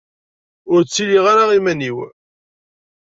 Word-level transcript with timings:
Ur 0.71 0.81
ttiliɣ 0.83 1.25
ara 1.33 1.45
iman-iw. 1.57 1.97